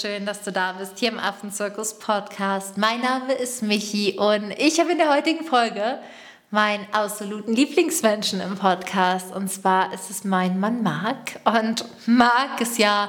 [0.00, 2.78] schön, dass du da bist hier im Affenzirkus Podcast.
[2.78, 5.98] Mein Name ist Michi und ich habe in der heutigen Folge
[6.52, 9.34] meinen absoluten Lieblingsmenschen im Podcast.
[9.34, 11.40] Und zwar ist es mein Mann Marc.
[11.44, 13.08] Und Marc ist ja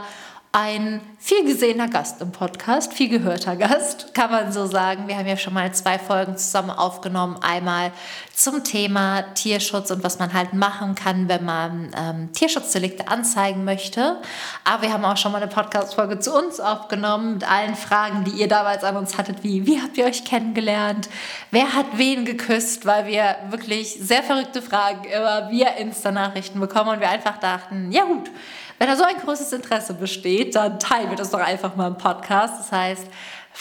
[0.51, 5.07] ein viel gesehener Gast im Podcast, viel gehörter Gast, kann man so sagen.
[5.07, 7.37] Wir haben ja schon mal zwei Folgen zusammen aufgenommen.
[7.41, 7.91] Einmal
[8.33, 14.17] zum Thema Tierschutz und was man halt machen kann, wenn man ähm, Tierschutzdelikte anzeigen möchte.
[14.63, 18.31] Aber wir haben auch schon mal eine Podcast-Folge zu uns aufgenommen mit allen Fragen, die
[18.31, 21.09] ihr damals an uns hattet, wie, wie habt ihr euch kennengelernt?
[21.51, 22.87] Wer hat wen geküsst?
[22.87, 28.05] Weil wir wirklich sehr verrückte Fragen immer via Insta-Nachrichten bekommen und wir einfach dachten, ja
[28.05, 28.31] gut,
[28.79, 31.97] wenn da so ein großes Interesse besteht, dann teilen wir das doch einfach mal im
[31.97, 32.59] Podcast.
[32.59, 33.07] Das heißt,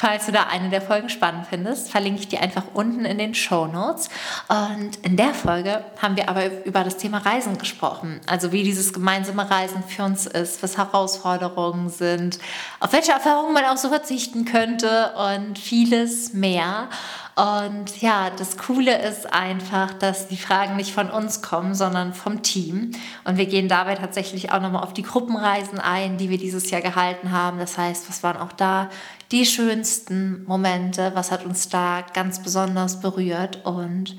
[0.01, 3.35] Falls du da eine der Folgen spannend findest, verlinke ich die einfach unten in den
[3.35, 4.09] Show Notes.
[4.47, 8.21] Und in der Folge haben wir aber über das Thema Reisen gesprochen.
[8.29, 12.39] Also wie dieses gemeinsame Reisen für uns ist, was Herausforderungen sind,
[12.79, 16.89] auf welche Erfahrungen man auch so verzichten könnte und vieles mehr.
[17.35, 22.43] Und ja, das Coole ist einfach, dass die Fragen nicht von uns kommen, sondern vom
[22.43, 22.93] Team.
[23.25, 26.83] Und wir gehen dabei tatsächlich auch nochmal auf die Gruppenreisen ein, die wir dieses Jahr
[26.83, 27.59] gehalten haben.
[27.59, 28.91] Das heißt, was waren auch da
[29.31, 31.13] die schönsten Momente?
[31.15, 33.65] Was hat uns da ganz besonders berührt?
[33.65, 34.19] Und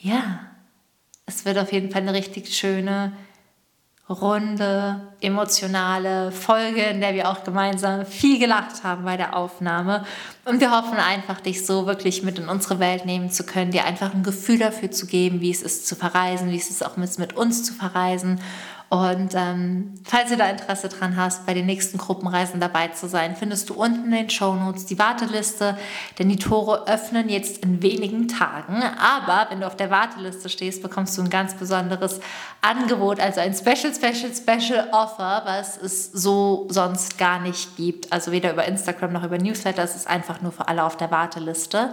[0.00, 0.40] ja,
[1.26, 3.12] es wird auf jeden Fall eine richtig schöne
[4.08, 10.04] runde, emotionale Folge, in der wir auch gemeinsam viel gelacht haben bei der Aufnahme.
[10.44, 13.86] Und wir hoffen einfach, dich so wirklich mit in unsere Welt nehmen zu können, dir
[13.86, 16.98] einfach ein Gefühl dafür zu geben, wie es ist zu verreisen, wie es ist auch
[16.98, 18.40] mit, mit uns zu verreisen
[18.94, 23.34] und ähm, falls du da Interesse dran hast, bei den nächsten Gruppenreisen dabei zu sein,
[23.34, 25.76] findest du unten in den Show Notes die Warteliste,
[26.16, 28.84] denn die Tore öffnen jetzt in wenigen Tagen.
[28.84, 32.20] Aber wenn du auf der Warteliste stehst, bekommst du ein ganz besonderes
[32.60, 38.12] Angebot, also ein Special, Special, Special Offer, was es so sonst gar nicht gibt.
[38.12, 41.10] Also weder über Instagram noch über Newsletter, es ist einfach nur für alle auf der
[41.10, 41.90] Warteliste.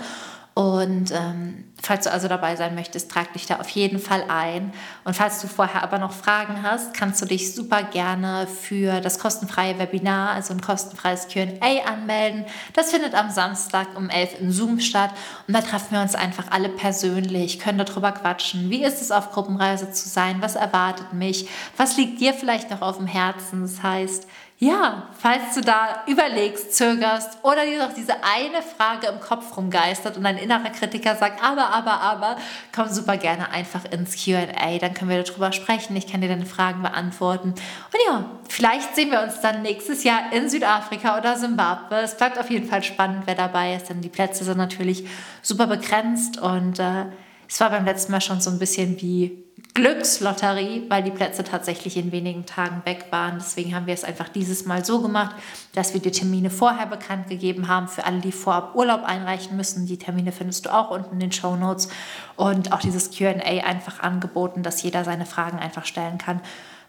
[0.53, 4.73] Und ähm, falls du also dabei sein möchtest, trag dich da auf jeden Fall ein.
[5.05, 9.17] Und falls du vorher aber noch Fragen hast, kannst du dich super gerne für das
[9.17, 12.45] kostenfreie Webinar, also ein kostenfreies QA anmelden.
[12.73, 15.11] Das findet am Samstag um 11 in Zoom statt.
[15.47, 18.69] Und da treffen wir uns einfach alle persönlich, können darüber quatschen.
[18.69, 20.41] Wie ist es, auf Gruppenreise zu sein?
[20.41, 21.47] Was erwartet mich?
[21.77, 23.61] Was liegt dir vielleicht noch auf dem Herzen?
[23.61, 24.27] Das heißt,
[24.63, 30.17] ja, falls du da überlegst, zögerst oder dir noch diese eine Frage im Kopf rumgeistert
[30.17, 32.35] und dein innerer Kritiker sagt, aber, aber, aber,
[32.71, 35.95] komm super gerne einfach ins QA, dann können wir darüber sprechen.
[35.95, 37.55] Ich kann dir deine Fragen beantworten.
[37.55, 41.95] Und ja, vielleicht sehen wir uns dann nächstes Jahr in Südafrika oder Simbabwe.
[41.95, 45.07] Es bleibt auf jeden Fall spannend, wer dabei ist, denn die Plätze sind natürlich
[45.41, 47.05] super begrenzt und äh,
[47.47, 49.43] es war beim letzten Mal schon so ein bisschen wie
[49.73, 53.35] Glückslotterie, weil die Plätze tatsächlich in wenigen Tagen weg waren.
[53.37, 55.35] Deswegen haben wir es einfach dieses Mal so gemacht,
[55.73, 59.85] dass wir die Termine vorher bekannt gegeben haben für alle, die vorab Urlaub einreichen müssen.
[59.85, 61.87] Die Termine findest du auch unten in den Show Notes
[62.35, 66.41] und auch dieses QA einfach angeboten, dass jeder seine Fragen einfach stellen kann,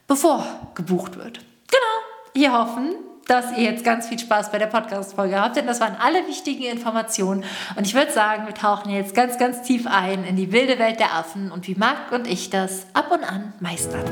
[0.09, 0.44] bevor
[0.75, 1.38] gebucht wird.
[1.69, 2.94] Genau, wir hoffen,
[3.27, 6.65] dass ihr jetzt ganz viel Spaß bei der Podcast-Folge habt, denn das waren alle wichtigen
[6.65, 7.44] Informationen.
[7.77, 11.00] Und ich würde sagen, wir tauchen jetzt ganz, ganz tief ein in die wilde Welt
[11.00, 14.05] der Affen und wie Marc und ich das ab und an meistern.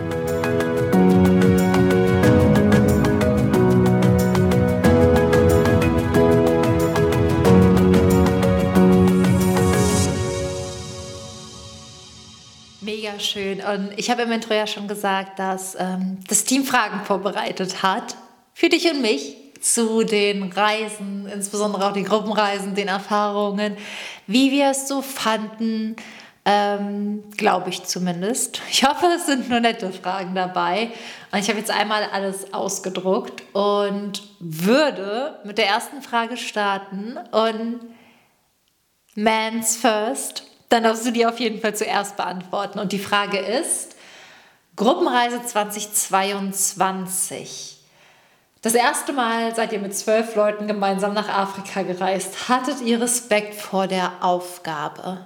[12.82, 13.60] Mega schön.
[13.60, 18.16] Und ich habe im Intro ja schon gesagt, dass ähm, das Team Fragen vorbereitet hat
[18.54, 23.76] für dich und mich zu den Reisen, insbesondere auch die Gruppenreisen, den Erfahrungen,
[24.26, 25.96] wie wir es so fanden,
[26.46, 28.62] ähm, glaube ich zumindest.
[28.70, 30.90] Ich hoffe, es sind nur nette Fragen dabei.
[31.30, 37.18] Und ich habe jetzt einmal alles ausgedruckt und würde mit der ersten Frage starten.
[37.30, 37.80] Und
[39.14, 42.78] Man's First, dann darfst du die auf jeden Fall zuerst beantworten.
[42.78, 43.96] Und die Frage ist,
[44.76, 47.79] Gruppenreise 2022.
[48.62, 52.50] Das erste Mal seid ihr mit zwölf Leuten gemeinsam nach Afrika gereist.
[52.50, 55.20] Hattet ihr Respekt vor der Aufgabe?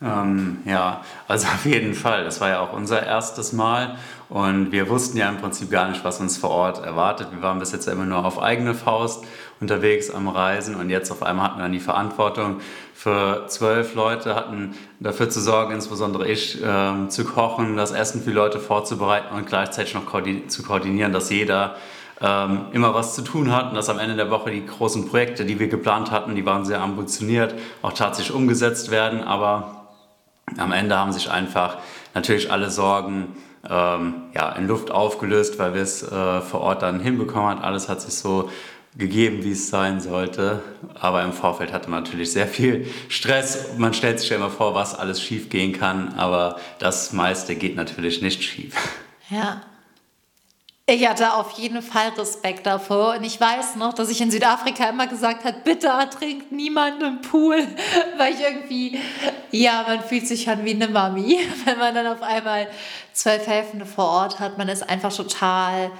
[0.00, 2.22] Ähm, ja, also auf jeden Fall.
[2.22, 3.96] Das war ja auch unser erstes Mal
[4.28, 7.32] und wir wussten ja im Prinzip gar nicht, was uns vor Ort erwartet.
[7.32, 9.24] Wir waren bis jetzt immer nur auf eigene Faust
[9.58, 12.60] unterwegs am Reisen und jetzt auf einmal hatten wir dann die Verantwortung
[12.94, 18.30] für zwölf Leute, hatten dafür zu sorgen, insbesondere ich, äh, zu kochen, das Essen für
[18.30, 20.04] die Leute vorzubereiten und gleichzeitig noch
[20.46, 21.74] zu koordinieren, dass jeder
[22.20, 25.58] ähm, immer was zu tun hatten, dass am Ende der Woche die großen Projekte, die
[25.58, 29.22] wir geplant hatten, die waren sehr ambitioniert, auch tatsächlich umgesetzt werden.
[29.22, 29.88] Aber
[30.56, 31.78] am Ende haben sich einfach
[32.14, 33.36] natürlich alle Sorgen
[33.68, 37.62] ähm, ja, in Luft aufgelöst, weil wir es äh, vor Ort dann hinbekommen haben.
[37.62, 38.50] Alles hat sich so
[38.96, 40.62] gegeben, wie es sein sollte.
[40.98, 43.76] Aber im Vorfeld hatte man natürlich sehr viel Stress.
[43.76, 47.76] Man stellt sich ja immer vor, was alles schief gehen kann, aber das meiste geht
[47.76, 48.74] natürlich nicht schief.
[49.28, 49.60] Ja.
[50.88, 54.88] Ich hatte auf jeden Fall Respekt davor und ich weiß noch, dass ich in Südafrika
[54.88, 57.56] immer gesagt habe, bitte ertrinkt niemand im Pool,
[58.18, 59.00] weil ich irgendwie,
[59.50, 62.68] ja, man fühlt sich schon wie eine Mami, wenn man dann auf einmal
[63.12, 64.58] zwölf Helfende vor Ort hat.
[64.58, 65.90] Man ist einfach total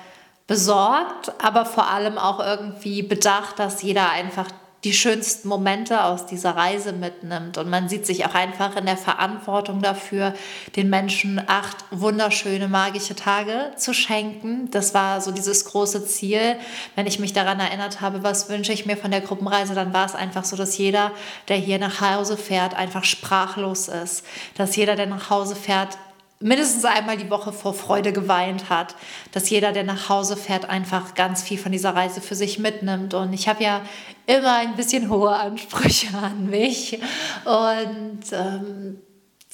[0.46, 4.46] besorgt, aber vor allem auch irgendwie bedacht, dass jeder einfach
[4.86, 7.58] die schönsten Momente aus dieser Reise mitnimmt.
[7.58, 10.32] Und man sieht sich auch einfach in der Verantwortung dafür,
[10.76, 14.70] den Menschen acht wunderschöne, magische Tage zu schenken.
[14.70, 16.56] Das war so dieses große Ziel.
[16.94, 20.06] Wenn ich mich daran erinnert habe, was wünsche ich mir von der Gruppenreise, dann war
[20.06, 21.10] es einfach so, dass jeder,
[21.48, 24.24] der hier nach Hause fährt, einfach sprachlos ist.
[24.54, 25.98] Dass jeder, der nach Hause fährt,
[26.40, 28.94] mindestens einmal die Woche vor Freude geweint hat,
[29.32, 33.14] dass jeder, der nach Hause fährt, einfach ganz viel von dieser Reise für sich mitnimmt.
[33.14, 33.80] Und ich habe ja
[34.26, 37.00] immer ein bisschen hohe Ansprüche an mich.
[37.44, 39.00] Und ähm,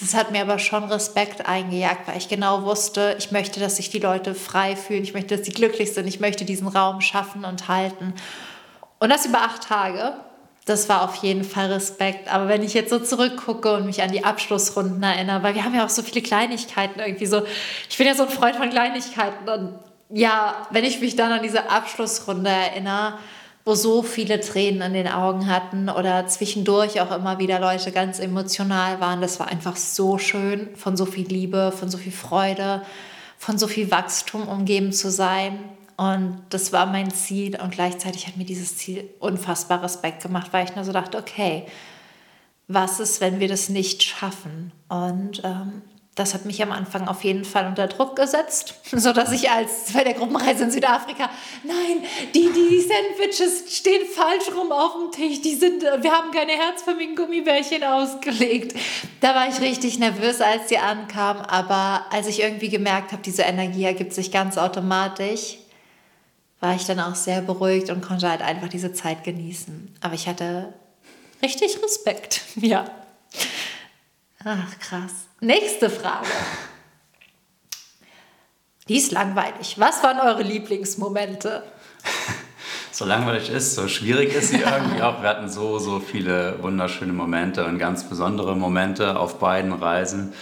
[0.01, 3.91] das hat mir aber schon Respekt eingejagt, weil ich genau wusste, ich möchte, dass sich
[3.91, 7.45] die Leute frei fühlen, ich möchte, dass sie glücklich sind, ich möchte diesen Raum schaffen
[7.45, 8.15] und halten.
[8.99, 10.15] Und das über acht Tage
[10.65, 12.33] das war auf jeden Fall Respekt.
[12.33, 15.75] Aber wenn ich jetzt so zurückgucke und mich an die Abschlussrunden erinnere, weil wir haben
[15.75, 17.43] ja auch so viele Kleinigkeiten irgendwie so.
[17.91, 19.49] Ich bin ja so ein Freund von Kleinigkeiten.
[19.49, 19.75] Und
[20.11, 23.19] ja, wenn ich mich dann an diese Abschlussrunde erinnere,
[23.65, 28.19] wo so viele Tränen in den Augen hatten oder zwischendurch auch immer wieder Leute ganz
[28.19, 32.83] emotional waren, das war einfach so schön, von so viel Liebe, von so viel Freude,
[33.39, 35.59] von so viel Wachstum umgeben zu sein.
[36.03, 40.65] Und das war mein Ziel und gleichzeitig hat mir dieses Ziel unfassbar Respekt gemacht, weil
[40.65, 41.65] ich nur so dachte, okay,
[42.67, 44.73] was ist, wenn wir das nicht schaffen?
[44.89, 45.83] Und ähm,
[46.17, 50.03] das hat mich am Anfang auf jeden Fall unter Druck gesetzt, sodass ich als bei
[50.03, 51.31] der Gruppenreise in Südafrika,
[51.63, 52.03] nein,
[52.35, 57.15] die, die Sandwiches stehen falsch rum auf dem Tisch, die sind, wir haben keine herzförmigen
[57.15, 58.77] Gummibärchen ausgelegt.
[59.21, 63.43] Da war ich richtig nervös, als sie ankamen, aber als ich irgendwie gemerkt habe, diese
[63.43, 65.59] Energie ergibt sich ganz automatisch,
[66.63, 69.97] war ich dann auch sehr beruhigt und konnte halt einfach diese Zeit genießen.
[70.01, 70.73] Aber ich hatte
[71.43, 72.41] richtig Respekt.
[72.57, 72.85] Ja.
[74.45, 75.13] Ach, krass.
[75.41, 76.27] Nächste Frage.
[78.89, 79.77] Die ist langweilig.
[79.79, 81.63] Was waren eure Lieblingsmomente?
[82.93, 85.23] so langweilig ist, so schwierig ist sie irgendwie auch.
[85.23, 90.33] Wir hatten so, so viele wunderschöne Momente und ganz besondere Momente auf beiden Reisen.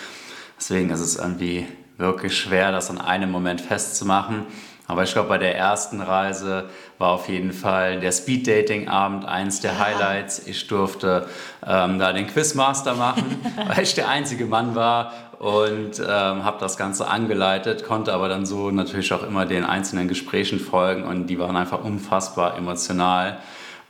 [0.59, 4.47] Deswegen ist es irgendwie wirklich schwer, das an einem Moment festzumachen.
[4.91, 6.65] Aber ich glaube, bei der ersten Reise
[6.99, 10.49] war auf jeden Fall der Speed-Dating-Abend eins der Highlights.
[10.49, 11.29] Ich durfte
[11.65, 16.77] ähm, da den Quizmaster machen, weil ich der einzige Mann war und ähm, habe das
[16.77, 21.39] Ganze angeleitet, konnte aber dann so natürlich auch immer den einzelnen Gesprächen folgen und die
[21.39, 23.39] waren einfach unfassbar emotional.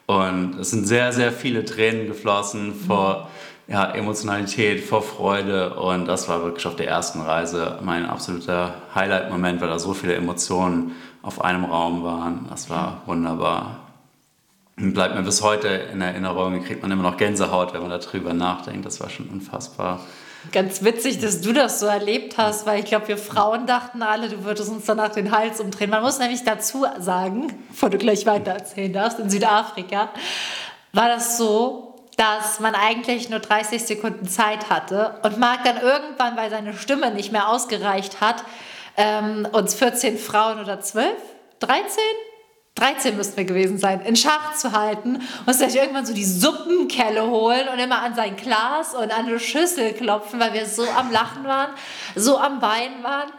[0.04, 3.30] Und es sind sehr, sehr viele Tränen geflossen vor
[3.70, 9.60] ja, Emotionalität, vor Freude und das war wirklich auf der ersten Reise mein absoluter Highlight-Moment,
[9.60, 12.46] weil da so viele Emotionen auf einem Raum waren.
[12.50, 13.76] Das war wunderbar.
[14.76, 18.34] Und bleibt mir bis heute in Erinnerung, kriegt man immer noch Gänsehaut, wenn man darüber
[18.34, 18.86] nachdenkt.
[18.86, 20.00] Das war schon unfassbar.
[20.50, 24.30] Ganz witzig, dass du das so erlebt hast, weil ich glaube, wir Frauen dachten alle,
[24.30, 25.90] du würdest uns danach den Hals umdrehen.
[25.90, 30.08] Man muss nämlich dazu sagen, bevor du gleich weiter erzählen darfst, in Südafrika
[30.92, 31.89] war das so,
[32.20, 37.10] dass man eigentlich nur 30 Sekunden Zeit hatte und Marc dann irgendwann, weil seine Stimme
[37.12, 38.44] nicht mehr ausgereicht hat,
[38.98, 41.14] ähm, uns 14 Frauen oder 12,
[41.60, 42.02] 13?
[42.74, 47.26] 13 müssten wir gewesen sein, in Schach zu halten und sich irgendwann so die Suppenkelle
[47.26, 51.10] holen und immer an sein Glas und an eine Schüssel klopfen, weil wir so am
[51.10, 51.70] Lachen waren,
[52.16, 53.30] so am Weinen waren.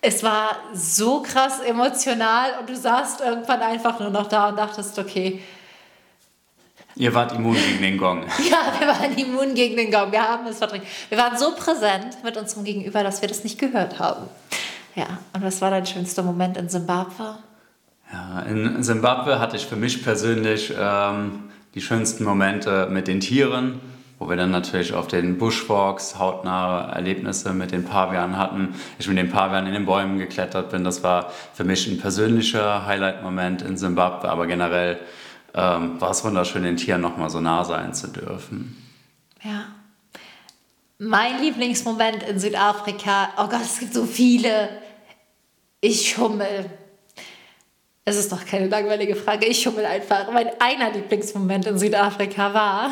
[0.00, 4.98] Es war so krass emotional und du saßt irgendwann einfach nur noch da und dachtest,
[4.98, 5.42] okay,
[6.98, 8.22] Ihr wart immun gegen den Gong.
[8.50, 10.10] ja, wir waren immun gegen den Gong.
[10.12, 10.84] Wir haben es verdrängt.
[11.10, 14.22] Wir waren so präsent mit unserem Gegenüber, dass wir das nicht gehört haben.
[14.94, 17.36] Ja, und was war dein schönster Moment in Simbabwe?
[18.10, 23.78] Ja, in Simbabwe hatte ich für mich persönlich ähm, die schönsten Momente mit den Tieren,
[24.18, 28.74] wo wir dann natürlich auf den Bushwalks hautnahe Erlebnisse mit den Pavianen hatten.
[28.98, 30.82] Ich mit den Pavianen in den Bäumen geklettert bin.
[30.82, 34.98] Das war für mich ein persönlicher Highlight-Moment in Simbabwe, aber generell
[35.56, 38.76] ähm, war es wunderschön, den Tieren nochmal so nah sein zu dürfen.
[39.42, 39.66] Ja.
[40.98, 44.68] Mein Lieblingsmoment in Südafrika, oh Gott, es gibt so viele.
[45.80, 46.70] Ich schummel.
[48.04, 50.30] Es ist doch keine langweilige Frage, ich schummel einfach.
[50.30, 52.90] Mein einer Lieblingsmoment in Südafrika war,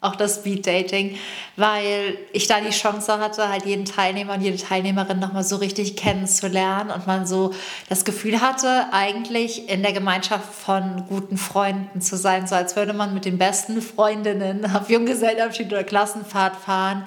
[0.00, 1.16] auch das Speed Dating,
[1.56, 5.96] weil ich da die Chance hatte, halt jeden Teilnehmer und jede Teilnehmerin nochmal so richtig
[5.96, 7.54] kennenzulernen und man so
[7.88, 12.92] das Gefühl hatte, eigentlich in der Gemeinschaft von guten Freunden zu sein, so als würde
[12.92, 17.06] man mit den besten Freundinnen auf Junggesellenabschied oder Klassenfahrt fahren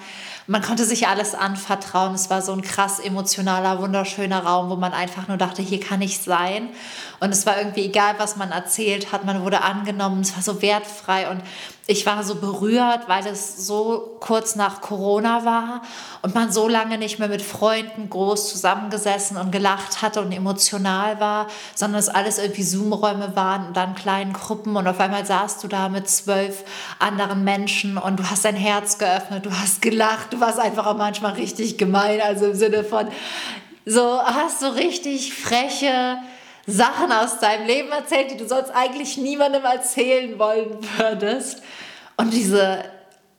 [0.50, 2.16] man konnte sich alles anvertrauen.
[2.16, 6.02] Es war so ein krass emotionaler, wunderschöner Raum, wo man einfach nur dachte, hier kann
[6.02, 6.70] ich sein.
[7.20, 10.64] Und es war irgendwie egal, was man erzählt hat, man wurde angenommen, es war so
[10.64, 11.44] wertfrei und
[11.90, 15.82] ich war so berührt, weil es so kurz nach Corona war
[16.22, 21.20] und man so lange nicht mehr mit Freunden groß zusammengesessen und gelacht hatte und emotional
[21.20, 25.64] war, sondern es alles irgendwie Zoom-Räume waren und dann kleinen Gruppen und auf einmal saßt
[25.64, 26.64] du da mit zwölf
[27.00, 30.98] anderen Menschen und du hast dein Herz geöffnet, du hast gelacht, du warst einfach auch
[30.98, 33.08] manchmal richtig gemein, also im Sinne von
[33.88, 36.20] so hast du richtig freche
[36.70, 41.64] Sachen aus deinem Leben erzählt, die du sonst eigentlich niemandem erzählen wollen würdest.
[42.18, 42.84] Und diese,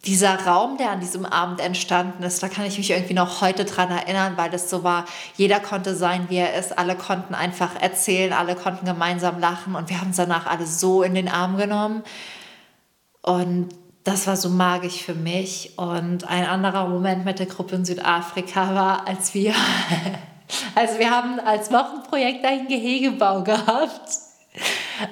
[0.04, 3.64] dieser Raum, der an diesem Abend entstanden ist, da kann ich mich irgendwie noch heute
[3.64, 5.04] dran erinnern, weil es so war,
[5.36, 9.90] jeder konnte sein, wie er ist, alle konnten einfach erzählen, alle konnten gemeinsam lachen und
[9.90, 12.02] wir haben es danach alle so in den Arm genommen.
[13.22, 13.68] Und
[14.04, 15.74] das war so magisch für mich.
[15.76, 19.54] Und ein anderer Moment mit der Gruppe in Südafrika war, als wir
[20.74, 24.10] Also wir haben als Wochenprojekt einen Gehegebau gehabt.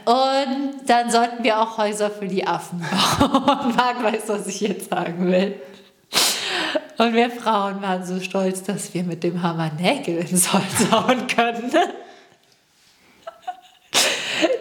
[0.04, 3.74] Und dann sollten wir auch Häuser für die Affen bauen.
[3.76, 5.60] Marc weiß, was ich jetzt sagen will.
[6.98, 11.26] Und wir Frauen waren so stolz, dass wir mit dem Hammer Nägel ins Holz hauen
[11.28, 11.70] können.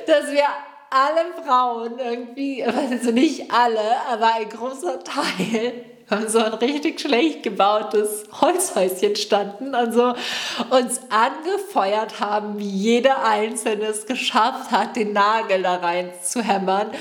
[0.06, 0.46] Dass wir
[0.90, 5.97] alle Frauen irgendwie, also nicht alle, aber ein großer Teil
[6.28, 10.14] so ein richtig schlecht gebautes Holzhäuschen standen und so
[10.70, 16.92] uns angefeuert haben, wie jeder Einzelne es geschafft hat, den Nagel da rein zu hämmern.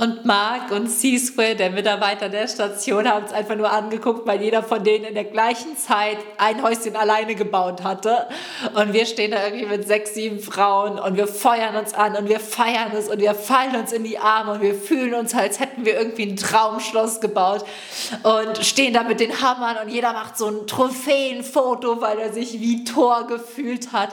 [0.00, 4.62] Und Mark und C-Square, der Mitarbeiter der Station, haben es einfach nur angeguckt, weil jeder
[4.62, 8.28] von denen in der gleichen Zeit ein Häuschen alleine gebaut hatte.
[8.74, 12.28] Und wir stehen da irgendwie mit sechs, sieben Frauen und wir feuern uns an und
[12.28, 15.58] wir feiern es und wir fallen uns in die Arme und wir fühlen uns, als
[15.58, 17.64] hätten wir irgendwie ein Traumschloss gebaut
[18.22, 22.60] und stehen da mit den Hammern und jeder macht so ein Trophäenfoto, weil er sich
[22.60, 24.10] wie Tor gefühlt hat.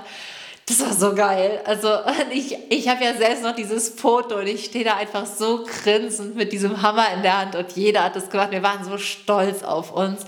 [0.67, 1.61] Das war so geil.
[1.65, 1.89] Also
[2.31, 6.35] ich, ich habe ja selbst noch dieses Foto und ich stehe da einfach so grinsend
[6.35, 8.51] mit diesem Hammer in der Hand und jeder hat das gemacht.
[8.51, 10.25] Wir waren so stolz auf uns.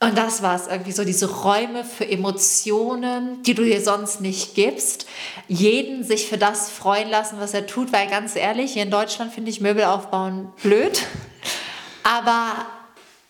[0.00, 4.54] Und das war es irgendwie so, diese Räume für Emotionen, die du dir sonst nicht
[4.54, 5.06] gibst.
[5.48, 9.32] Jeden sich für das freuen lassen, was er tut, weil ganz ehrlich, hier in Deutschland
[9.32, 11.02] finde ich Möbel aufbauen blöd.
[12.04, 12.66] Aber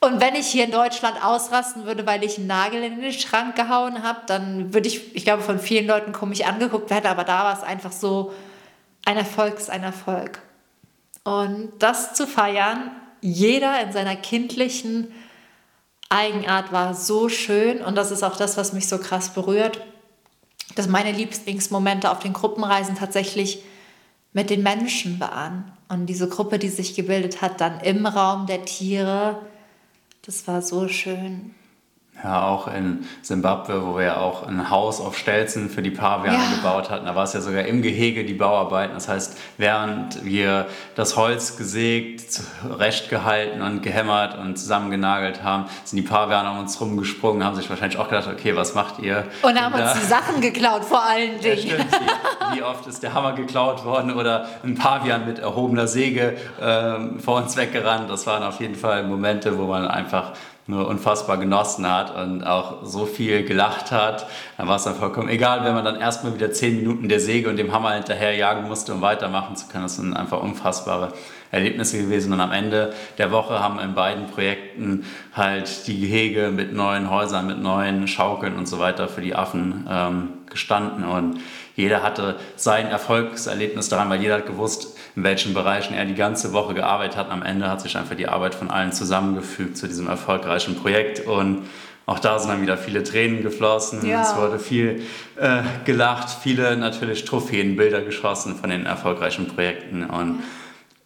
[0.01, 3.57] und wenn ich hier in Deutschland ausrasten würde, weil ich einen Nagel in den Schrank
[3.57, 7.45] gehauen habe, dann würde ich, ich glaube, von vielen Leuten komisch angeguckt werden, aber da
[7.45, 8.33] war es einfach so,
[9.05, 10.41] ein Erfolg ist ein Erfolg.
[11.25, 15.13] Und das zu feiern, jeder in seiner kindlichen
[16.11, 19.81] Eigenart war so schön und das ist auch das, was mich so krass berührt,
[20.77, 23.63] dass meine Lieblingsmomente auf den Gruppenreisen tatsächlich
[24.33, 25.73] mit den Menschen waren.
[25.89, 29.41] Und diese Gruppe, die sich gebildet hat, dann im Raum der Tiere,
[30.29, 31.55] das war so schön.
[32.25, 36.39] Ja, auch in Simbabwe, wo wir ja auch ein Haus auf Stelzen für die Paviane
[36.39, 36.57] ja.
[36.57, 37.07] gebaut hatten.
[37.07, 38.95] Da war es ja sogar im Gehege die Bauarbeiten.
[38.95, 46.03] Das heißt, während wir das Holz gesägt, zurechtgehalten und gehämmert und zusammengenagelt haben, sind die
[46.03, 49.25] Paviane um uns rumgesprungen, haben sich wahrscheinlich auch gedacht, okay, was macht ihr?
[49.43, 51.69] Und haben uns die Sachen geklaut, vor allen Dingen.
[51.69, 52.01] Ja, stimmt.
[52.53, 57.37] Wie, oft ist der Hammer geklaut worden oder ein Pavian mit erhobener Säge äh, vor
[57.37, 58.11] uns weggerannt.
[58.11, 60.33] Das waren auf jeden Fall Momente, wo man einfach
[60.69, 64.27] nur unfassbar genossen hat und auch so viel gelacht hat.
[64.59, 67.49] Dann war es dann vollkommen egal, wenn man dann erstmal wieder zehn Minuten der Säge
[67.49, 69.85] und dem Hammer hinterher jagen musste, um weitermachen zu können.
[69.85, 71.15] Das sind einfach unfassbare
[71.51, 72.35] Erlebnisse gewesen.
[72.35, 77.47] Und am Ende der Woche haben in beiden Projekten halt die Gehege mit neuen Häusern,
[77.47, 81.05] mit neuen Schaukeln und so weiter für die Affen ähm, gestanden.
[81.05, 81.41] Und
[81.79, 86.53] jeder hatte sein Erfolgserlebnis daran, weil jeder hat gewusst, in welchen Bereichen er die ganze
[86.53, 87.31] Woche gearbeitet hat.
[87.31, 91.69] Am Ende hat sich einfach die Arbeit von allen zusammengefügt zu diesem erfolgreichen Projekt und
[92.05, 94.05] auch da sind dann wieder viele Tränen geflossen.
[94.05, 94.23] Ja.
[94.23, 95.03] Es wurde viel
[95.37, 100.43] äh, gelacht, viele natürlich Trophäenbilder geschossen von den erfolgreichen Projekten und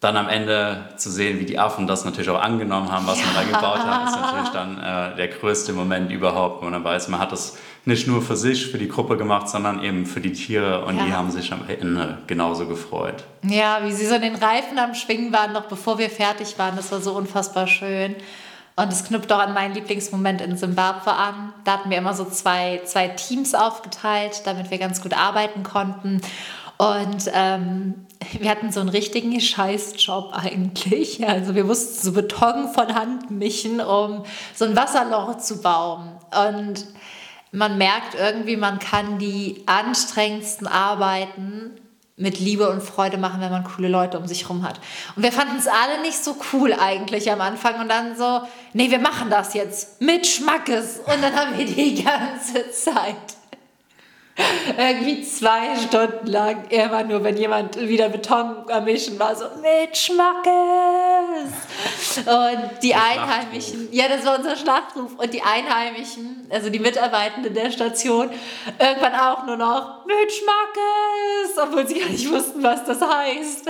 [0.00, 3.26] dann am Ende zu sehen, wie die Affen das natürlich auch angenommen haben, was ja.
[3.26, 7.08] man da gebaut hat, ist natürlich dann äh, der größte Moment überhaupt, wo man weiß,
[7.08, 10.32] man hat das nicht nur für sich, für die Gruppe gemacht, sondern eben für die
[10.32, 11.04] Tiere und ja.
[11.04, 13.24] die haben sich am Ende genauso gefreut.
[13.42, 16.92] Ja, wie sie so den Reifen am Schwingen waren, noch bevor wir fertig waren, das
[16.92, 18.14] war so unfassbar schön.
[18.74, 21.52] Und es knüpft auch an meinen Lieblingsmoment in Simbabwe an.
[21.64, 26.22] Da hatten wir immer so zwei, zwei Teams aufgeteilt, damit wir ganz gut arbeiten konnten.
[26.78, 28.06] Und ähm,
[28.38, 31.26] wir hatten so einen richtigen Scheißjob eigentlich.
[31.28, 34.24] Also wir mussten so Beton von Hand mischen, um
[34.54, 36.10] so ein Wasserloch zu bauen.
[36.48, 36.86] Und
[37.52, 41.72] man merkt irgendwie, man kann die anstrengendsten Arbeiten
[42.16, 44.80] mit Liebe und Freude machen, wenn man coole Leute um sich herum hat.
[45.16, 48.42] Und wir fanden es alle nicht so cool eigentlich am Anfang und dann so,
[48.72, 51.00] nee, wir machen das jetzt mit Schmackes.
[51.00, 53.31] Und dann haben wir die ganze Zeit
[54.78, 59.96] irgendwie zwei Stunden lang immer nur, wenn jemand wieder Beton am Mischen war, so mit
[59.96, 61.52] Schmackes.
[62.26, 65.12] Und die Einheimischen, ja, das war unser Schlachtruf.
[65.18, 68.30] Und die Einheimischen, also die Mitarbeitenden der Station,
[68.78, 73.68] irgendwann auch nur noch mit Schmackes, obwohl sie gar nicht wussten, was das heißt.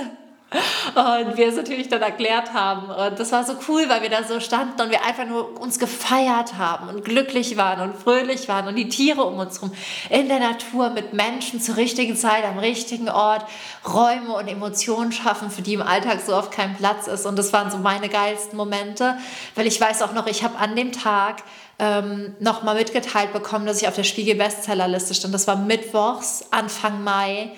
[0.94, 2.90] Und wir es natürlich dann erklärt haben.
[2.90, 5.78] Und das war so cool, weil wir da so standen und wir einfach nur uns
[5.78, 9.72] gefeiert haben und glücklich waren und fröhlich waren und die Tiere um uns herum
[10.10, 13.46] in der Natur mit Menschen zur richtigen Zeit am richtigen Ort
[13.86, 17.26] Räume und Emotionen schaffen, für die im Alltag so oft kein Platz ist.
[17.26, 19.16] Und das waren so meine geilsten Momente,
[19.54, 21.42] weil ich weiß auch noch, ich habe an dem Tag
[21.78, 25.34] ähm, nochmal mitgeteilt bekommen, dass ich auf der Spiegel-Bestsellerliste stand.
[25.34, 27.52] Das war mittwochs, Anfang Mai.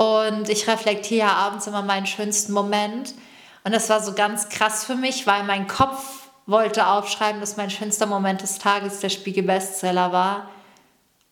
[0.00, 3.12] Und ich reflektiere abends immer meinen schönsten Moment.
[3.64, 6.02] Und das war so ganz krass für mich, weil mein Kopf
[6.46, 10.48] wollte aufschreiben, dass mein schönster Moment des Tages der Spiegel-Bestseller war.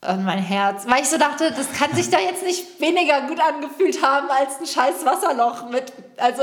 [0.07, 3.41] Und mein Herz, weil ich so dachte, das kann sich da jetzt nicht weniger gut
[3.41, 5.91] angefühlt haben als ein scheiß Wasserloch mit.
[6.19, 6.43] Also,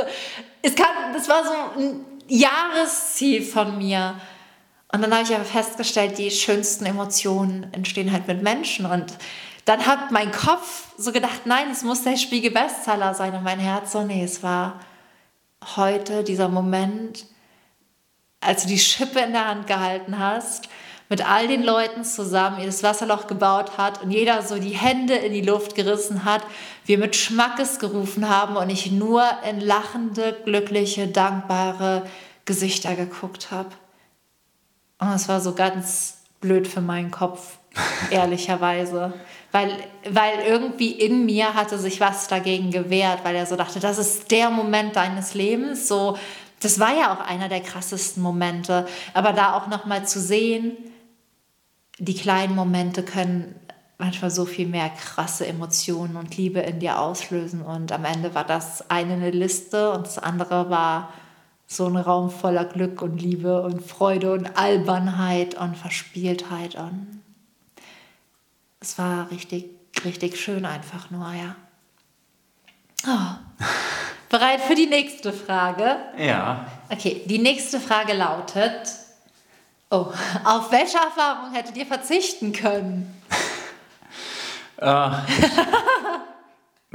[0.63, 4.15] es kann, das war so ein Jahresziel von mir.
[4.91, 8.87] Und dann habe ich aber festgestellt, die schönsten Emotionen entstehen halt mit Menschen.
[8.87, 9.13] Und
[9.65, 13.33] dann hat mein Kopf so gedacht, nein, es muss der Spiegel-Bestseller sein.
[13.33, 14.79] Und mein Herz so, nee, es war
[15.75, 17.25] heute dieser Moment,
[18.41, 20.69] als du die Schippe in der Hand gehalten hast,
[21.09, 25.15] mit all den Leuten zusammen ihr das Wasserloch gebaut hat und jeder so die Hände
[25.15, 26.43] in die Luft gerissen hat,
[26.85, 32.07] wir mit Schmackes gerufen haben und ich nur in lachende, glückliche, dankbare
[32.45, 33.69] Gesichter geguckt habe.
[34.99, 37.57] Und es war so ganz blöd für meinen Kopf,
[38.11, 39.13] ehrlicherweise
[39.55, 39.71] weil,
[40.09, 44.29] weil irgendwie in mir hatte sich was dagegen gewehrt, weil er so dachte, das ist
[44.31, 45.87] der Moment deines Lebens.
[45.87, 46.17] So,
[46.59, 48.85] das war ja auch einer der krassesten Momente.
[49.13, 50.75] Aber da auch noch mal zu sehen,
[51.99, 53.55] die kleinen Momente können
[53.97, 57.61] manchmal so viel mehr krasse Emotionen und Liebe in dir auslösen.
[57.61, 61.13] Und am Ende war das eine eine Liste und das andere war
[61.65, 67.21] so ein Raum voller Glück und Liebe und Freude und Albernheit und Verspieltheit und
[68.85, 69.65] es war richtig,
[70.03, 71.55] richtig schön einfach nur, ja.
[73.07, 73.63] Oh.
[74.29, 75.97] Bereit für die nächste Frage?
[76.17, 76.65] Ja.
[76.89, 78.89] Okay, die nächste Frage lautet:
[79.89, 80.07] Oh,
[80.43, 83.21] auf welche Erfahrung hättet ihr verzichten können?
[84.77, 85.09] äh,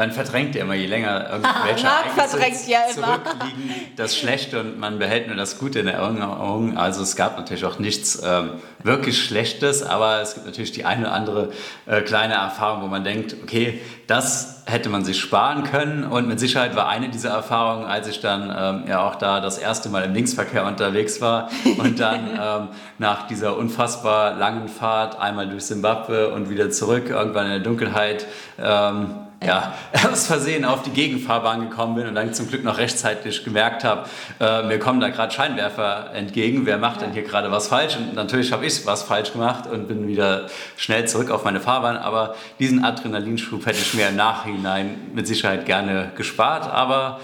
[0.00, 5.26] man verdrängt ja immer, je länger irgendwelche Ereignisse ja zurückliegen, das Schlechte und man behält
[5.26, 6.78] nur das Gute in Erinnerung.
[6.78, 11.02] Also es gab natürlich auch nichts ähm, wirklich Schlechtes, aber es gibt natürlich die eine
[11.02, 11.50] oder andere
[11.84, 16.40] äh, kleine Erfahrung, wo man denkt, okay, das hätte man sich sparen können und mit
[16.40, 20.04] Sicherheit war eine dieser Erfahrungen, als ich dann ähm, ja auch da das erste Mal
[20.04, 26.30] im Linksverkehr unterwegs war und dann ähm, nach dieser unfassbar langen Fahrt einmal durch Simbabwe
[26.32, 28.26] und wieder zurück, irgendwann in der Dunkelheit,
[28.58, 29.74] ähm, ja,
[30.10, 34.08] aus Versehen auf die Gegenfahrbahn gekommen bin und dann zum Glück noch rechtzeitig gemerkt habe,
[34.38, 37.96] äh, mir kommen da gerade Scheinwerfer entgegen, wer macht denn hier gerade was falsch?
[37.96, 41.96] Und natürlich habe ich was falsch gemacht und bin wieder schnell zurück auf meine Fahrbahn,
[41.96, 47.20] aber diesen Adrenalinschub hätte ich mir im Nachhinein mit Sicherheit gerne gespart, aber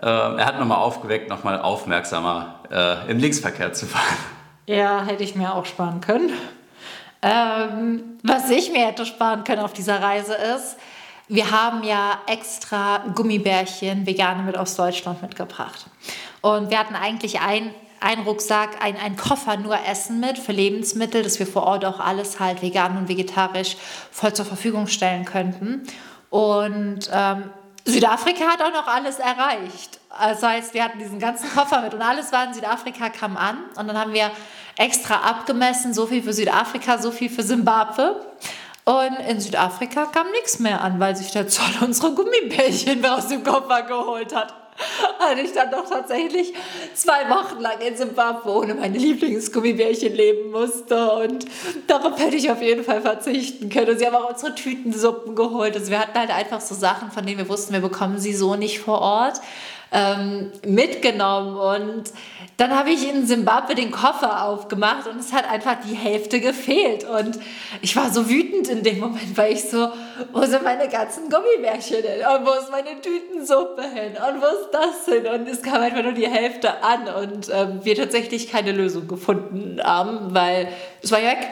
[0.00, 4.16] äh, er hat nochmal aufgeweckt, nochmal aufmerksamer äh, im Linksverkehr zu fahren.
[4.66, 6.30] Ja, hätte ich mir auch sparen können.
[7.22, 10.76] Ähm, was ich mir hätte sparen können auf dieser Reise ist,
[11.28, 15.86] wir haben ja extra Gummibärchen vegane mit aus Deutschland mitgebracht.
[16.40, 21.22] Und wir hatten eigentlich ein ein Rucksack, ein, ein Koffer nur Essen mit für Lebensmittel,
[21.22, 23.76] dass wir vor Ort auch alles halt vegan und vegetarisch
[24.10, 25.82] voll zur Verfügung stellen könnten.
[26.30, 27.50] Und ähm,
[27.84, 30.00] Südafrika hat auch noch alles erreicht.
[30.10, 33.58] Das heißt, wir hatten diesen ganzen Koffer mit und alles war in Südafrika, kam an.
[33.76, 34.30] Und dann haben wir
[34.76, 38.20] extra abgemessen, so viel für Südafrika, so viel für Simbabwe.
[38.86, 43.42] Und in Südafrika kam nichts mehr an, weil sich der Zoll unsere Gummibärchen aus dem
[43.42, 44.54] Koffer geholt hat.
[45.28, 46.52] Und ich dann doch tatsächlich
[46.94, 51.10] zwei Wochen lang in Zimbabwe ohne meine Lieblingsgummibärchen leben musste.
[51.14, 51.46] Und
[51.88, 53.90] darauf hätte ich auf jeden Fall verzichten können.
[53.90, 55.74] Und sie haben auch unsere Tütensuppen geholt.
[55.74, 58.54] Also wir hatten halt einfach so Sachen, von denen wir wussten, wir bekommen sie so
[58.54, 59.40] nicht vor Ort,
[59.90, 61.56] ähm, mitgenommen.
[61.56, 62.12] Und
[62.56, 67.04] dann habe ich in Simbabwe den Koffer aufgemacht und es hat einfach die Hälfte gefehlt.
[67.04, 67.38] Und
[67.82, 69.90] ich war so wütend in dem Moment, weil ich so,
[70.32, 72.20] wo sind meine ganzen Gummibärchen hin?
[72.20, 74.12] Und wo ist meine Tütensuppe hin?
[74.12, 75.26] Und wo ist das hin?
[75.26, 79.78] Und es kam einfach nur die Hälfte an und ähm, wir tatsächlich keine Lösung gefunden
[79.84, 80.68] haben, weil
[81.02, 81.48] es war ja weg.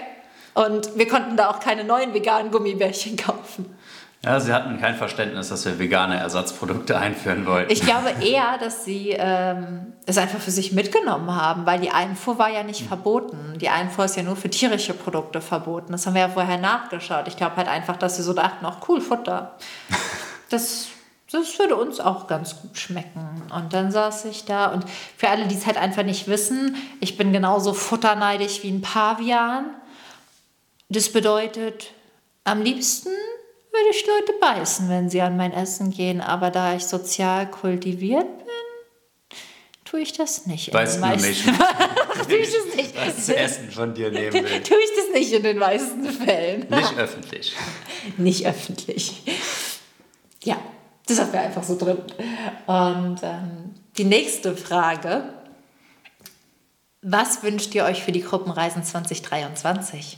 [0.55, 3.77] Und wir konnten da auch keine neuen veganen Gummibärchen kaufen.
[4.25, 7.71] Ja, sie hatten kein Verständnis, dass wir vegane Ersatzprodukte einführen wollten.
[7.71, 12.39] Ich glaube eher, dass sie ähm, es einfach für sich mitgenommen haben, weil die Einfuhr
[12.39, 12.89] war ja nicht mhm.
[12.89, 13.59] verboten.
[13.59, 15.93] Die Einfuhr ist ja nur für tierische Produkte verboten.
[15.93, 17.29] Das haben wir ja vorher nachgeschaut.
[17.29, 19.57] Ich glaube halt einfach, dass sie so dachten, auch cool, Futter.
[20.51, 20.89] Das,
[21.33, 23.43] das würde uns auch ganz gut schmecken.
[23.53, 24.85] Und dann saß ich da und
[25.17, 29.65] für alle, die es halt einfach nicht wissen, ich bin genauso futterneidig wie ein Pavian.
[30.91, 31.91] Das bedeutet,
[32.45, 33.11] am liebsten
[33.75, 36.21] würde ich Leute beißen, wenn sie an mein Essen gehen.
[36.21, 39.37] Aber da ich sozial kultiviert bin,
[39.85, 40.73] tue ich das nicht.
[40.73, 41.45] Weißt du nicht?
[42.29, 42.97] tue ich das nicht.
[43.07, 44.63] Was zu essen von dir nehmen will.
[44.63, 46.67] tue ich das nicht in den meisten Fällen.
[46.69, 47.57] Nicht öffentlich.
[48.17, 49.23] nicht öffentlich.
[50.45, 50.57] Ja,
[51.07, 51.99] das haben wir einfach so drin.
[52.67, 55.35] Und ähm, die nächste Frage.
[57.07, 60.17] Was wünscht ihr euch für die Gruppenreisen 2023?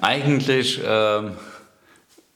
[0.00, 1.32] Eigentlich ähm,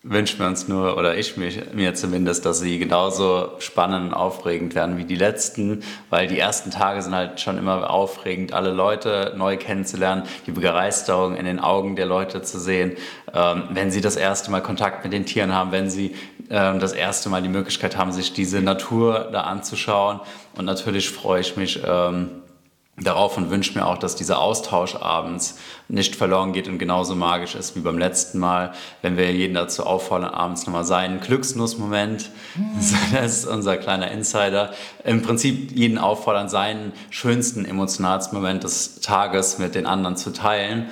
[0.02, 4.74] wünschen wir uns nur, oder ich mich, mir zumindest, dass sie genauso spannend und aufregend
[4.74, 9.34] werden wie die letzten, weil die ersten Tage sind halt schon immer aufregend, alle Leute
[9.36, 12.96] neu kennenzulernen, die Begeisterung in den Augen der Leute zu sehen,
[13.34, 16.14] ähm, wenn sie das erste Mal Kontakt mit den Tieren haben, wenn sie
[16.48, 20.20] ähm, das erste Mal die Möglichkeit haben, sich diese Natur da anzuschauen.
[20.56, 22.30] Und natürlich freue ich mich, ähm,
[23.00, 25.58] darauf und wünsche mir auch, dass dieser Austausch abends
[25.88, 29.86] nicht verloren geht und genauso magisch ist wie beim letzten Mal, wenn wir jeden dazu
[29.86, 32.30] auffordern, abends nochmal seinen Glücksnussmoment,
[33.12, 34.72] das ist unser kleiner Insider,
[35.04, 40.88] im Prinzip jeden auffordern, seinen schönsten Emotionalsmoment des Tages mit den anderen zu teilen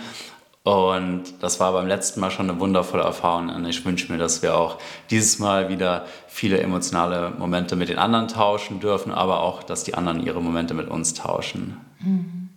[0.67, 3.51] und das war beim letzten Mal schon eine wundervolle Erfahrung.
[3.51, 4.79] Und ich wünsche mir, dass wir auch
[5.11, 9.95] dieses Mal wieder viele emotionale Momente mit den anderen tauschen dürfen, aber auch, dass die
[9.95, 11.77] anderen ihre Momente mit uns tauschen.
[12.01, 12.49] Mhm.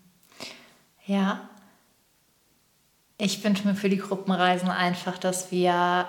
[1.05, 1.41] Ja.
[3.19, 6.07] Ich wünsche mir für die Gruppenreisen einfach, dass wir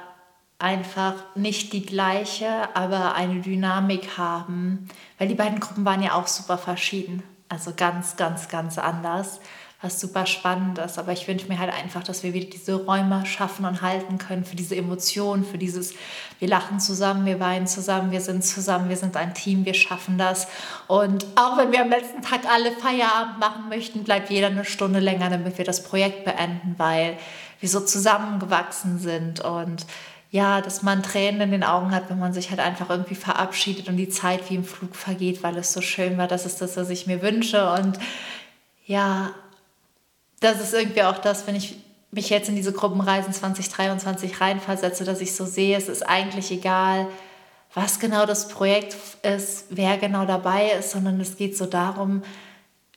[0.58, 6.28] einfach nicht die gleiche, aber eine Dynamik haben, weil die beiden Gruppen waren ja auch
[6.28, 7.22] super verschieden.
[7.50, 9.40] Also ganz, ganz, ganz anders
[9.82, 10.98] was super spannend ist.
[10.98, 14.44] Aber ich wünsche mir halt einfach, dass wir wieder diese Räume schaffen und halten können
[14.44, 15.94] für diese Emotionen, für dieses,
[16.38, 20.18] wir lachen zusammen, wir weinen zusammen, wir sind zusammen, wir sind ein Team, wir schaffen
[20.18, 20.48] das.
[20.86, 25.00] Und auch wenn wir am letzten Tag alle Feierabend machen möchten, bleibt jeder eine Stunde
[25.00, 27.16] länger, damit wir das Projekt beenden, weil
[27.60, 29.86] wir so zusammengewachsen sind und
[30.32, 33.88] ja, dass man Tränen in den Augen hat, wenn man sich halt einfach irgendwie verabschiedet
[33.88, 36.28] und die Zeit wie im Flug vergeht, weil es so schön war.
[36.28, 37.72] Das ist das, was ich mir wünsche.
[37.72, 37.98] Und
[38.86, 39.32] ja,
[40.40, 41.76] das ist irgendwie auch das, wenn ich
[42.10, 47.06] mich jetzt in diese Gruppenreisen 2023 reinversetze, dass ich so sehe, es ist eigentlich egal,
[47.72, 52.22] was genau das Projekt ist, wer genau dabei ist, sondern es geht so darum,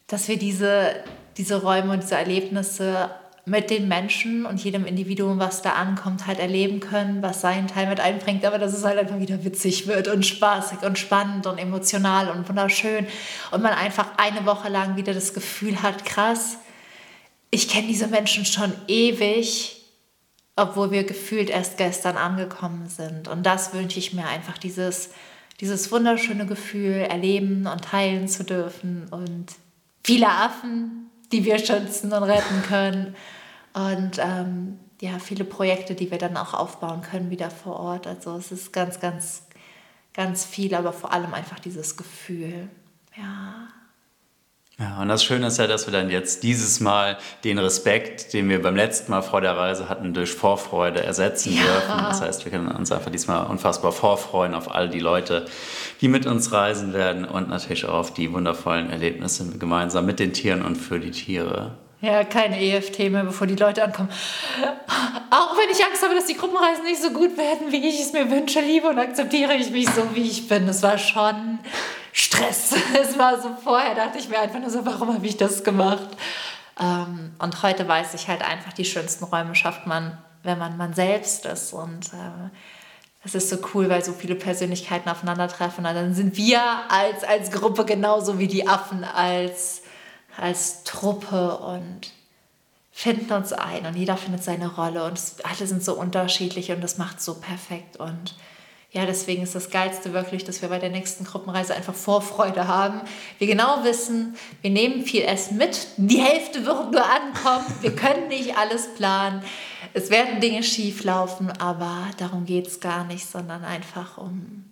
[0.08, 0.96] dass wir diese,
[1.38, 3.12] diese Räume und diese Erlebnisse
[3.46, 7.88] mit den Menschen und jedem Individuum, was da ankommt, halt erleben können, was seinen Teil
[7.88, 11.58] mit einbringt, aber dass es halt einfach wieder witzig wird und spaßig und spannend und
[11.58, 13.06] emotional und wunderschön.
[13.52, 16.58] Und man einfach eine Woche lang wieder das Gefühl hat, krass,
[17.54, 19.80] ich kenne diese Menschen schon ewig,
[20.56, 23.28] obwohl wir gefühlt erst gestern angekommen sind.
[23.28, 25.12] Und das wünsche ich mir einfach, dieses,
[25.60, 29.54] dieses wunderschöne Gefühl erleben und teilen zu dürfen und
[30.04, 33.16] viele Affen, die wir schützen und retten können
[33.74, 38.08] und ähm, ja, viele Projekte, die wir dann auch aufbauen können wieder vor Ort.
[38.08, 39.44] Also es ist ganz, ganz,
[40.14, 42.68] ganz viel, aber vor allem einfach dieses Gefühl.
[44.80, 45.00] Ja.
[45.02, 48.60] Und das Schöne ist ja, dass wir dann jetzt dieses Mal den Respekt, den wir
[48.62, 51.62] beim letzten Mal vor der Reise hatten, durch Vorfreude ersetzen ja.
[51.62, 52.04] dürfen.
[52.10, 55.46] Das heißt, wir können uns einfach diesmal unfassbar vorfreuen auf all die Leute,
[56.02, 60.34] die mit uns reisen werden und natürlich auch auf die wundervollen Erlebnisse gemeinsam mit den
[60.34, 61.78] Tieren und für die Tiere.
[62.02, 64.10] Ja, keine EFT mehr, bevor die Leute ankommen.
[65.30, 68.12] Auch wenn ich Angst habe, dass die Gruppenreisen nicht so gut werden, wie ich es
[68.12, 70.68] mir wünsche, liebe und akzeptiere ich mich so, wie ich bin.
[70.68, 71.60] Das war schon
[72.14, 72.74] Stress.
[73.02, 76.08] Es war so vorher, dachte ich mir einfach nur so, warum habe ich das gemacht?
[76.80, 80.94] Ähm, und heute weiß ich halt einfach, die schönsten Räume schafft man, wenn man man
[80.94, 81.74] selbst ist.
[81.74, 82.50] Und äh,
[83.24, 85.86] das ist so cool, weil so viele Persönlichkeiten aufeinandertreffen.
[85.86, 89.82] Und dann sind wir als, als Gruppe genauso wie die Affen als
[90.38, 92.12] als Truppe und
[92.92, 96.98] finden uns ein und jeder findet seine Rolle und alle sind so unterschiedlich und das
[96.98, 98.36] macht so perfekt und
[98.94, 103.02] ja, deswegen ist das Geilste wirklich, dass wir bei der nächsten Gruppenreise einfach Vorfreude haben.
[103.40, 105.88] Wir genau wissen, wir nehmen viel Essen mit.
[105.98, 107.66] Die Hälfte wird nur ankommen.
[107.82, 109.42] Wir können nicht alles planen.
[109.96, 114.64] Es werden Dinge schief laufen, aber darum geht es gar nicht, sondern einfach um,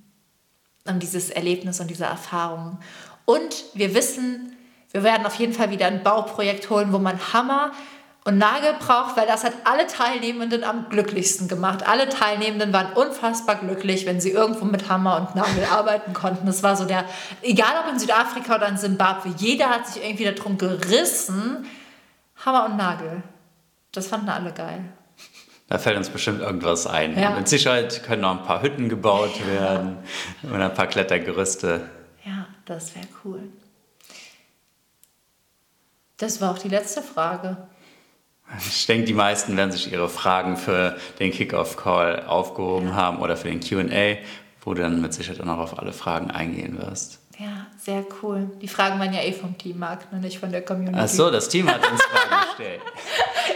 [0.88, 2.78] um dieses Erlebnis und diese Erfahrung.
[3.26, 4.56] Und wir wissen,
[4.92, 7.72] wir werden auf jeden Fall wieder ein Bauprojekt holen, wo man Hammer
[8.24, 11.88] und Nagel braucht, weil das hat alle Teilnehmenden am glücklichsten gemacht.
[11.88, 16.46] Alle Teilnehmenden waren unfassbar glücklich, wenn sie irgendwo mit Hammer und Nagel arbeiten konnten.
[16.46, 17.06] Das war so der,
[17.42, 21.66] egal ob in Südafrika oder in Simbabwe, jeder hat sich irgendwie darum gerissen,
[22.46, 23.24] Hammer und Nagel.
[23.92, 24.84] Das fanden alle geil.
[25.68, 27.18] Da fällt uns bestimmt irgendwas ein.
[27.18, 27.32] Ja.
[27.32, 29.48] Mit Sicherheit können noch ein paar Hütten gebaut ja.
[29.48, 29.98] werden
[30.44, 31.90] und ein paar Klettergerüste.
[32.24, 33.42] Ja, das wäre cool.
[36.18, 37.58] Das war auch die letzte Frage.
[38.58, 43.50] Ich denke, die meisten werden sich ihre Fragen für den Kickoff-Call aufgehoben haben oder für
[43.50, 44.18] den QA,
[44.64, 47.20] wo du dann mit Sicherheit auch noch auf alle Fragen eingehen wirst.
[47.40, 48.52] Ja, sehr cool.
[48.62, 51.00] Die Fragen waren ja eh vom Team, Marc, ne, nicht von der Community.
[51.02, 52.82] Ach so, das Team hat uns Fragen gestellt.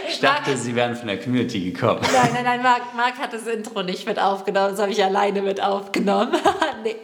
[0.08, 2.00] Ich dachte, Marc, sie wären von der Community gekommen.
[2.02, 5.40] Nein, nein, nein, Marc, Marc hat das Intro nicht mit aufgenommen, das habe ich alleine
[5.42, 6.32] mit aufgenommen.
[6.82, 6.96] nee.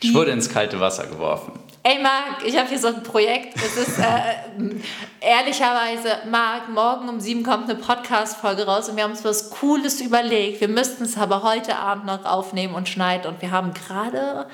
[0.00, 1.52] Ich wurde ins kalte Wasser geworfen.
[1.84, 3.56] Ey Marc, ich habe hier so ein Projekt.
[3.56, 4.72] Es ist äh,
[5.20, 10.00] ehrlicherweise, Marc, morgen um sieben kommt eine Podcast-Folge raus und wir haben uns was Cooles
[10.00, 10.60] überlegt.
[10.60, 14.46] Wir müssten es aber heute Abend noch aufnehmen und schneiden und wir haben gerade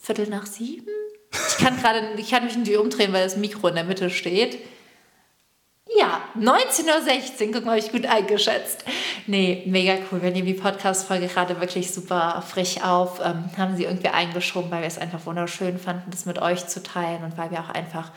[0.00, 0.90] Viertel nach sieben.
[1.48, 4.58] Ich kann gerade, ich kann mich nicht umdrehen, weil das Mikro in der Mitte steht.
[5.98, 8.84] Ja, 19.16 Uhr, guck mal, habe ich gut eingeschätzt.
[9.26, 10.22] Nee, mega cool.
[10.22, 13.20] Wir nehmen die Podcast-Folge gerade wirklich super frisch auf.
[13.20, 16.82] Ähm, haben sie irgendwie eingeschoben, weil wir es einfach wunderschön fanden, das mit euch zu
[16.82, 18.12] teilen und weil wir auch einfach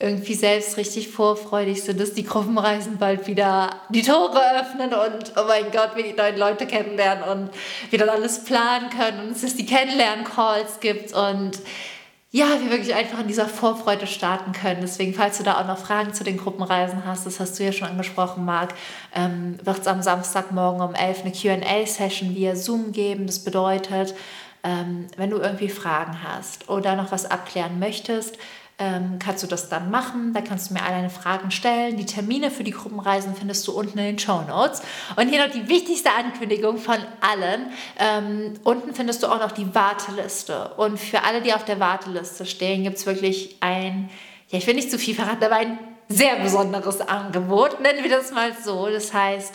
[0.00, 5.44] irgendwie selbst richtig vorfreudig sind, dass die Gruppenreisen bald wieder die Tore öffnen und oh
[5.46, 7.50] mein Gott, wir die neuen Leute kennenlernen und
[7.90, 11.52] wir dann alles planen können und es die Kennenlernen-Calls gibt und
[12.32, 14.82] ja, wir wirklich einfach in dieser Vorfreude starten können.
[14.82, 17.72] Deswegen, falls du da auch noch Fragen zu den Gruppenreisen hast, das hast du ja
[17.72, 18.74] schon angesprochen, Marc,
[19.14, 23.26] ähm, wird es am Samstagmorgen um 11 eine QA-Session via Zoom geben.
[23.26, 24.14] Das bedeutet,
[24.62, 28.38] ähm, wenn du irgendwie Fragen hast oder noch was abklären möchtest,
[28.80, 30.32] ähm, kannst du das dann machen.
[30.32, 31.98] Da kannst du mir all deine Fragen stellen.
[31.98, 34.82] Die Termine für die Gruppenreisen findest du unten in den Show Notes.
[35.16, 37.66] Und hier noch die wichtigste Ankündigung von allen.
[37.98, 40.70] Ähm, unten findest du auch noch die Warteliste.
[40.78, 44.08] Und für alle, die auf der Warteliste stehen, gibt es wirklich ein,
[44.48, 47.80] ja, ich will nicht zu viel verraten, aber ein sehr besonderes Angebot.
[47.80, 48.88] Nennen wir das mal so.
[48.88, 49.54] Das heißt,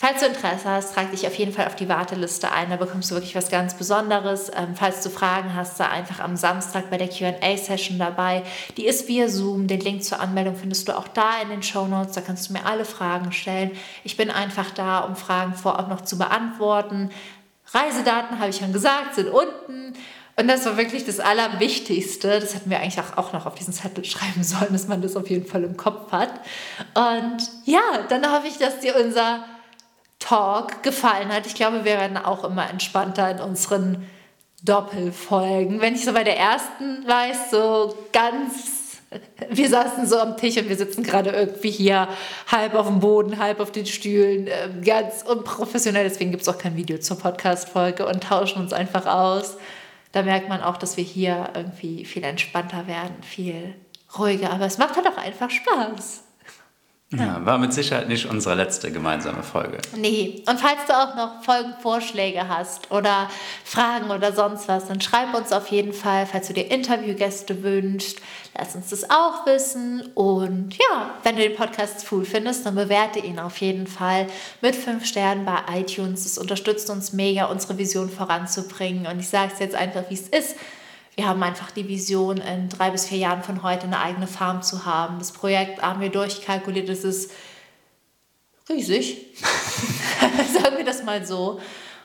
[0.00, 2.70] Falls du Interesse hast, trag dich auf jeden Fall auf die Warteliste ein.
[2.70, 4.48] Da bekommst du wirklich was ganz Besonderes.
[4.54, 8.44] Ähm, falls du Fragen hast, sei einfach am Samstag bei der QA-Session dabei.
[8.76, 9.66] Die ist via Zoom.
[9.66, 12.12] Den Link zur Anmeldung findest du auch da in den Show Notes.
[12.12, 13.72] Da kannst du mir alle Fragen stellen.
[14.04, 17.10] Ich bin einfach da, um Fragen vorab noch zu beantworten.
[17.72, 19.94] Reisedaten, habe ich schon gesagt, sind unten.
[20.36, 22.38] Und das war wirklich das Allerwichtigste.
[22.38, 25.28] Das hätten wir eigentlich auch noch auf diesen Zettel schreiben sollen, dass man das auf
[25.28, 26.30] jeden Fall im Kopf hat.
[26.94, 29.44] Und ja, dann hoffe ich, dass dir unser
[30.18, 31.46] Talk gefallen hat.
[31.46, 34.06] Ich glaube, wir werden auch immer entspannter in unseren
[34.64, 35.80] Doppelfolgen.
[35.80, 38.98] Wenn ich so bei der ersten weiß, so ganz,
[39.48, 42.08] wir saßen so am Tisch und wir sitzen gerade irgendwie hier
[42.50, 46.04] halb auf dem Boden, halb auf den Stühlen, ähm, ganz unprofessionell.
[46.04, 49.56] Deswegen gibt es auch kein Video zur Podcast-Folge und tauschen uns einfach aus.
[50.10, 53.74] Da merkt man auch, dass wir hier irgendwie viel entspannter werden, viel
[54.18, 54.50] ruhiger.
[54.50, 56.24] Aber es macht halt auch einfach Spaß.
[57.10, 59.78] Ja, war mit Sicherheit nicht unsere letzte gemeinsame Folge.
[59.96, 63.30] Nee, und falls du auch noch Folgenvorschläge hast oder
[63.64, 68.20] Fragen oder sonst was, dann schreib uns auf jeden Fall, falls du dir Interviewgäste wünschst,
[68.58, 70.02] lass uns das auch wissen.
[70.14, 74.26] Und ja, wenn du den Podcast cool findest, dann bewerte ihn auf jeden Fall
[74.60, 76.24] mit fünf Sternen bei iTunes.
[76.24, 79.06] Das unterstützt uns mega, unsere Vision voranzubringen.
[79.06, 80.56] Und ich sage es jetzt einfach, wie es ist
[81.18, 84.62] wir haben einfach die Vision, in drei bis vier Jahren von heute eine eigene Farm
[84.62, 85.18] zu haben.
[85.18, 87.32] Das Projekt haben wir durchkalkuliert, es ist
[88.68, 89.36] riesig,
[90.62, 91.60] sagen wir das mal so.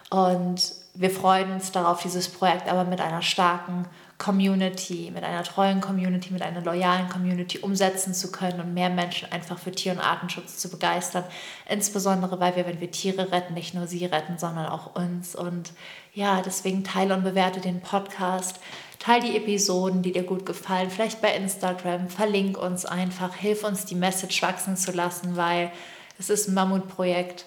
[0.10, 0.64] Und
[0.96, 3.86] wir freuen uns darauf, dieses Projekt aber mit einer starken
[4.18, 9.32] Community, mit einer treuen Community, mit einer loyalen Community umsetzen zu können und mehr Menschen
[9.32, 11.24] einfach für Tier- und Artenschutz zu begeistern.
[11.70, 15.36] Insbesondere, weil wir, wenn wir Tiere retten, nicht nur sie retten, sondern auch uns.
[15.36, 15.74] Und
[16.16, 18.60] ja, deswegen teile und bewerte den Podcast.
[19.04, 23.84] Teil die Episoden, die dir gut gefallen, vielleicht bei Instagram, verlink uns einfach, hilf uns
[23.84, 25.74] die Message wachsen zu lassen, weil
[26.18, 27.44] es ist ein Mammutprojekt.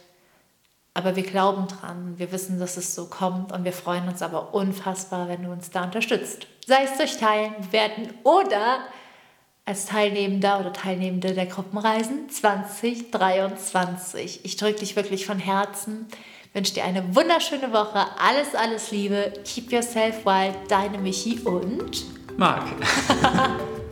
[0.93, 4.53] Aber wir glauben dran, wir wissen, dass es so kommt und wir freuen uns aber
[4.53, 6.47] unfassbar, wenn du uns da unterstützt.
[6.67, 8.81] Sei es durch Teilen, Bewerten oder
[9.65, 14.45] als Teilnehmender oder Teilnehmende der Gruppenreisen 2023.
[14.45, 16.07] Ich drücke dich wirklich von Herzen.
[16.57, 18.07] Wünsche dir eine wunderschöne Woche.
[18.19, 19.33] Alles, alles Liebe.
[19.45, 20.55] Keep yourself wild.
[20.69, 22.05] Deine Michi und
[22.37, 22.65] Marc.